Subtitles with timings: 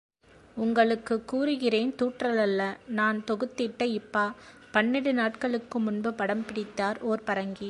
[0.57, 2.77] உங்களுக்குக் கூறுகிறேன் தூற்றலல்ல,
[2.87, 4.33] நான் தொகுத்திட்ட இப்பா
[4.73, 7.59] பன்னெடு நாட்களுக்கு முன்பு படம் பிடித்தார் ஓர் பரங்கி.